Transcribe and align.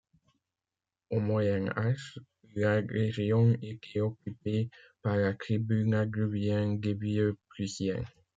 Au 1.11 1.19
Moyen 1.19 1.69
Âge, 1.77 2.17
la 2.55 2.79
région 2.81 3.55
était 3.61 3.99
occupée 3.99 4.71
par 5.03 5.15
la 5.15 5.35
tribu 5.35 5.85
nadruvienne 5.85 6.79
des 6.79 6.95
Vieux 6.95 7.37
Prussiens. 7.51 8.03